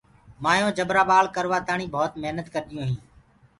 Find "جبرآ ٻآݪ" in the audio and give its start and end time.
0.77-1.25